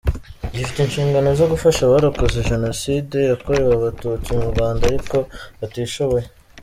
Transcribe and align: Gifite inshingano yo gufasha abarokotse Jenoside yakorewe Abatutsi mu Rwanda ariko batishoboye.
Gifite 0.57 0.79
inshingano 0.81 1.27
yo 1.39 1.45
gufasha 1.53 1.81
abarokotse 1.83 2.47
Jenoside 2.49 3.17
yakorewe 3.31 3.71
Abatutsi 3.75 4.29
mu 4.39 4.45
Rwanda 4.51 4.81
ariko 4.91 5.17
batishoboye. 5.59 6.25